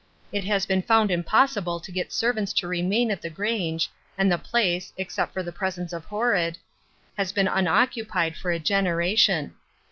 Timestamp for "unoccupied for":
7.47-8.49